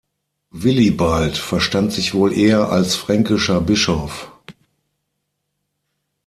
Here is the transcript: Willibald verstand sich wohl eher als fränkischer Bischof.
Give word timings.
Willibald 0.49 1.37
verstand 1.37 1.93
sich 1.93 2.15
wohl 2.15 2.33
eher 2.33 2.71
als 2.71 2.95
fränkischer 2.95 3.61
Bischof. 3.61 4.31